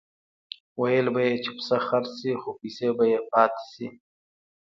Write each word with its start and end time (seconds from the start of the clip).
ویل 0.81 1.07
به 1.13 1.21
یې 1.27 1.35
چې 1.43 1.49
پسه 1.55 1.77
خرڅ 1.87 2.09
شي 2.19 2.31
خو 2.41 2.49
پیسې 2.59 2.89
به 2.97 3.05
یې 3.11 3.19
پاتې 3.31 3.63
شي. 3.71 3.87